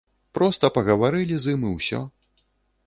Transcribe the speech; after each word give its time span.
Проста 0.37 0.71
пагаварылі 0.77 1.35
з 1.45 1.57
ім 1.57 1.61
і 1.73 1.77
ўсё. 1.77 2.05